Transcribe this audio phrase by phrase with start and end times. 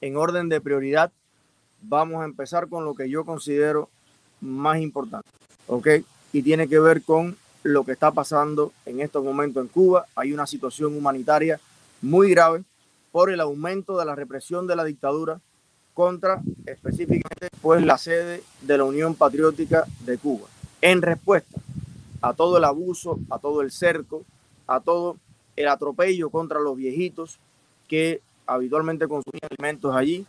[0.00, 1.12] en orden de prioridad,
[1.82, 3.88] vamos a empezar con lo que yo considero
[4.40, 5.28] más importante,
[5.66, 5.88] ¿ok?
[6.32, 10.06] Y tiene que ver con lo que está pasando en estos momentos en Cuba.
[10.14, 11.60] Hay una situación humanitaria
[12.00, 12.62] muy grave
[13.10, 15.40] por el aumento de la represión de la dictadura
[15.94, 20.46] contra específicamente pues la sede de la Unión Patriótica de Cuba.
[20.80, 21.60] En respuesta
[22.20, 24.24] a todo el abuso, a todo el cerco,
[24.66, 25.16] a todo
[25.56, 27.38] el atropello contra los viejitos
[27.88, 30.26] que habitualmente consumían alimentos allí,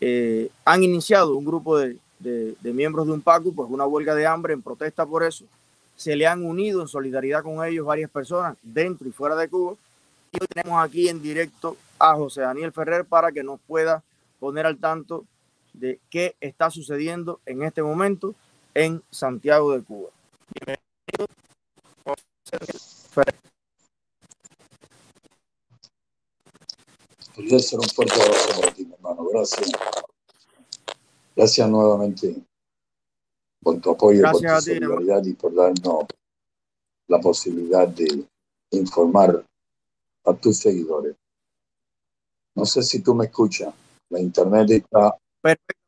[0.00, 1.96] eh, han iniciado un grupo de,
[2.62, 5.44] miembros de un PACU, pues una huelga de hambre en protesta por eso.
[5.96, 9.74] Se le han unido en solidaridad con ellos varias personas dentro y fuera de Cuba.
[10.32, 14.02] Y hoy tenemos aquí en directo a José Daniel Ferrer para que nos pueda
[14.40, 15.24] poner al tanto
[15.72, 18.34] de qué está sucediendo en este momento
[18.74, 20.10] en Santiago de Cuba.
[20.52, 21.26] Bienvenido,
[22.04, 22.80] José Daniel
[23.10, 23.44] Ferrer.
[27.60, 29.24] Ser un fuerte abrazo para ti, hermano.
[29.32, 29.70] Gracias.
[31.36, 32.36] Gracias nuevamente
[33.62, 36.04] por tu apoyo, por tu solidaridad y por darnos
[37.08, 38.24] la posibilidad de
[38.70, 39.44] informar
[40.24, 41.16] a tus seguidores.
[42.54, 43.74] No sé si tú me escuchas.
[44.10, 45.16] La internet está,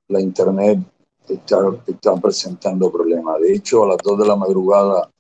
[0.09, 0.81] la internet
[1.29, 3.41] está, está presentando problemas.
[3.41, 5.11] De hecho, a las 2 de la madrugada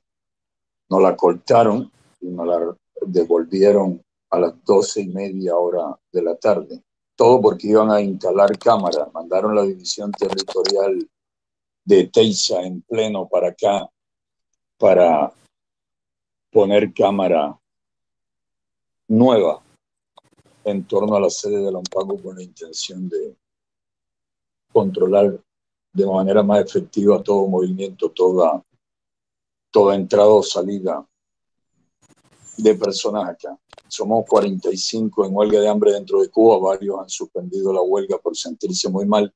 [0.88, 6.36] nos la cortaron y nos la devolvieron a las doce y media hora de la
[6.36, 6.82] tarde.
[7.14, 9.12] Todo porque iban a instalar cámaras.
[9.12, 11.08] Mandaron la división territorial
[11.84, 13.88] de Teiza en pleno para acá
[14.76, 15.32] para
[16.50, 17.58] poner cámara
[19.08, 19.62] nueva
[20.64, 23.36] en torno a la sede de Lampago con la intención de
[24.72, 25.38] controlar
[25.92, 28.62] de manera más efectiva todo movimiento, toda,
[29.70, 31.06] toda entrada o salida
[32.56, 33.58] de personas acá.
[33.88, 38.36] Somos 45 en huelga de hambre dentro de Cuba, varios han suspendido la huelga por
[38.36, 39.32] sentirse muy mal,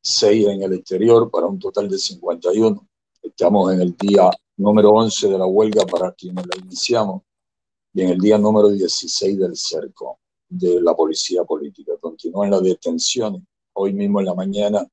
[0.00, 2.88] seis en el exterior para un total de 51.
[3.22, 7.22] Estamos en el día número 11 de la huelga para quienes la iniciamos
[7.92, 11.92] y en el día número 16 del cerco de la policía política.
[12.00, 13.42] Continúan las detenciones.
[13.72, 14.86] Hoy mismo en la mañana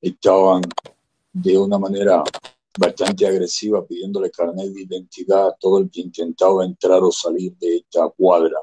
[0.00, 0.62] estaban
[1.32, 2.22] de una manera
[2.78, 7.78] bastante agresiva pidiéndole carnet de identidad a todo el que intentaba entrar o salir de
[7.78, 8.58] esta cuadra.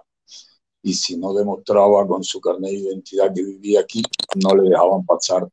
[0.82, 4.02] Y si no demostraba con su carnet de identidad que vivía aquí,
[4.36, 5.50] no le dejaban pasar,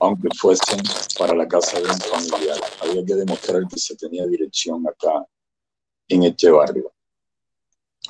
[0.00, 0.80] aunque fuesen
[1.18, 2.58] para la casa de un familiar.
[2.80, 5.26] Había que demostrar que se tenía dirección acá
[6.08, 6.92] en este barrio.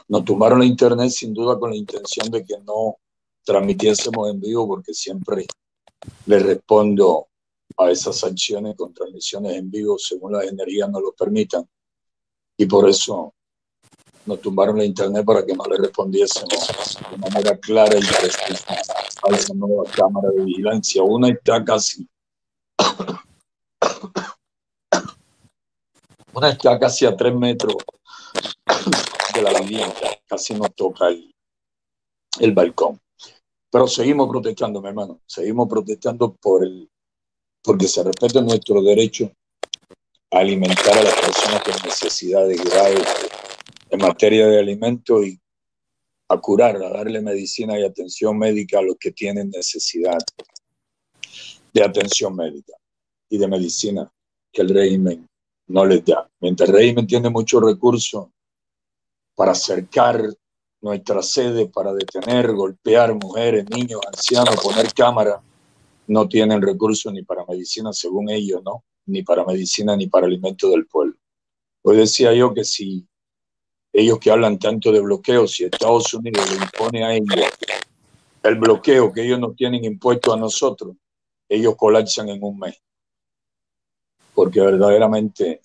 [0.08, 2.96] Nos tumbaron la internet sin duda con la intención de que no
[3.44, 5.46] transmitiésemos en vivo, porque siempre
[6.26, 7.28] le respondo
[7.78, 11.68] a esas acciones con transmisiones en vivo según las energías nos lo permitan.
[12.56, 13.34] Y por eso
[14.26, 18.74] nos tumbaron la internet para que no le respondiésemos de manera clara y precisa
[19.22, 21.02] a esa nueva cámara de vigilancia.
[21.02, 22.06] Una está casi,
[26.34, 27.76] una está casi a tres metros
[29.34, 29.94] de la vivienda,
[30.26, 31.32] casi nos toca el,
[32.40, 33.00] el balcón.
[33.70, 36.90] Pero seguimos protestando, mi hermano, seguimos protestando por el
[37.68, 39.30] porque se respeta nuestro derecho
[40.30, 43.06] a alimentar a las personas con necesidades graves
[43.90, 45.38] en materia de alimento y
[46.30, 50.16] a curar, a darle medicina y atención médica a los que tienen necesidad
[51.74, 52.72] de atención médica
[53.28, 54.10] y de medicina
[54.50, 55.28] que el régimen
[55.66, 56.26] no les da.
[56.40, 58.28] Mientras el régimen tiene muchos recursos
[59.34, 60.24] para acercar
[60.80, 65.42] nuestra sede, para detener, golpear mujeres, niños, ancianos, poner cámaras,
[66.08, 68.84] no tienen recursos ni para medicina, según ellos, ¿no?
[69.06, 71.14] Ni para medicina ni para alimento del pueblo.
[71.82, 73.06] Hoy decía yo que si
[73.92, 77.50] ellos que hablan tanto de bloqueo, si Estados Unidos le impone a ellos
[78.42, 80.96] el bloqueo que ellos nos tienen impuesto a nosotros,
[81.48, 82.76] ellos colapsan en un mes.
[84.34, 85.60] Porque verdaderamente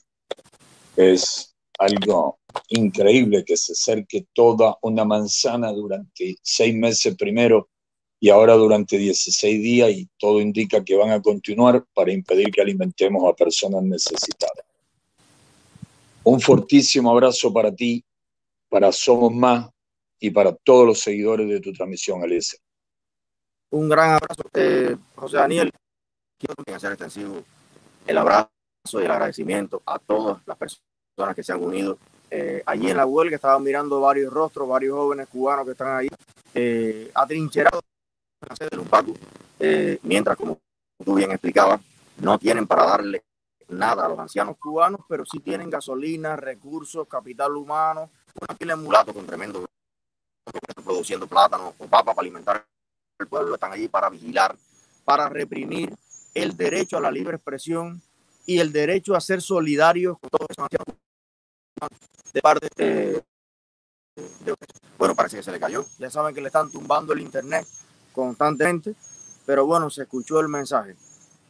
[0.96, 2.40] es algo
[2.70, 7.70] increíble que se acerque toda una manzana durante seis meses primero
[8.24, 12.62] y ahora durante 16 días y todo indica que van a continuar para impedir que
[12.62, 14.64] alimentemos a personas necesitadas.
[16.24, 18.02] Un fortísimo abrazo para ti,
[18.70, 19.70] para Somos Más
[20.22, 22.58] y para todos los seguidores de tu transmisión, Alicia.
[23.72, 25.70] Un gran abrazo, eh, José Daniel.
[26.40, 27.44] Quiero hacer extensivo
[28.08, 28.48] el abrazo
[28.94, 31.98] y el agradecimiento a todas las personas que se han unido
[32.32, 33.36] eh, allí en la huelga.
[33.36, 36.08] Estaban mirando varios rostros, varios jóvenes cubanos que están ahí
[36.56, 37.82] eh, atrincherados
[38.70, 39.18] de un
[39.60, 40.60] eh, mientras, como
[41.04, 41.82] tú bien explicabas,
[42.18, 43.24] no tienen para darle
[43.70, 48.10] nada a los ancianos cubanos, pero sí tienen gasolina, recursos, capital humano,
[48.40, 49.66] una pila de con tremendo
[50.84, 52.66] produciendo plátano o papa para alimentar
[53.20, 54.56] el pueblo, están allí para vigilar,
[55.06, 55.94] para reprimir
[56.34, 58.02] el derecho a la libre expresión
[58.46, 60.68] y el derecho a ser solidarios con todos esos
[62.34, 63.24] de parte de,
[64.98, 65.86] bueno, parece que se le cayó.
[65.98, 67.66] Ya saben que le están tumbando el internet
[68.14, 68.96] constantemente,
[69.46, 70.96] pero bueno, se escuchó el mensaje.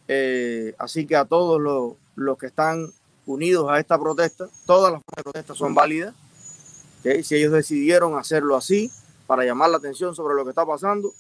[0.08, 2.92] Eh, así que a todos los, los, que están
[3.26, 6.16] unidos a esta protesta, todas las protestas son válidas.
[7.04, 8.90] Si ellos decidieron hacerlo así
[9.28, 11.14] para llamar la atención sobre lo que está pasando,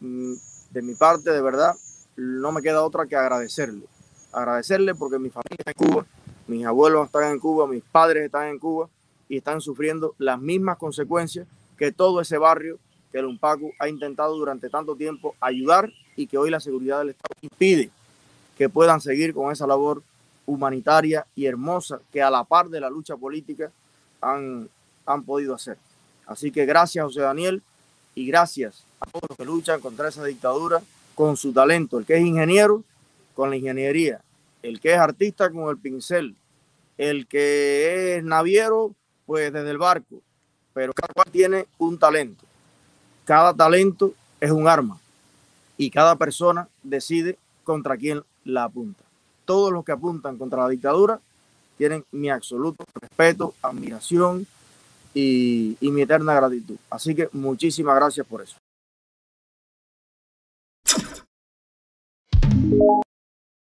[0.00, 0.34] mm,
[0.70, 1.74] de mi parte, de verdad,
[2.16, 3.86] no me queda otra que agradecerle.
[4.32, 6.06] Agradecerle porque mi familia está en Cuba,
[6.46, 8.88] mis abuelos están en Cuba, mis padres están en Cuba
[9.28, 12.78] y están sufriendo las mismas consecuencias que todo ese barrio
[13.10, 17.10] que el UNPACU ha intentado durante tanto tiempo ayudar y que hoy la seguridad del
[17.10, 17.90] Estado impide
[18.56, 20.02] que puedan seguir con esa labor
[20.46, 23.70] humanitaria y hermosa que a la par de la lucha política
[24.20, 24.68] han,
[25.06, 25.78] han podido hacer.
[26.26, 27.62] Así que gracias José Daniel
[28.14, 30.82] y gracias a todos los que luchan contra esa dictadura
[31.14, 31.98] con su talento.
[31.98, 32.84] El que es ingeniero,
[33.34, 34.20] con la ingeniería.
[34.62, 36.36] El que es artista, con el pincel.
[36.98, 38.94] El que es naviero,
[39.26, 40.20] pues desde el barco.
[40.74, 42.44] Pero cada cual tiene un talento.
[43.30, 44.98] Cada talento es un arma.
[45.78, 49.04] Y cada persona decide contra quién la apunta.
[49.44, 51.20] Todos los que apuntan contra la dictadura
[51.78, 54.48] tienen mi absoluto respeto, admiración
[55.14, 56.74] y, mi eterna gratitud.
[56.90, 58.56] Así que muchísimas gracias por eso.